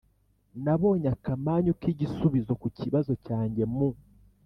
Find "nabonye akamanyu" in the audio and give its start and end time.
0.63-1.71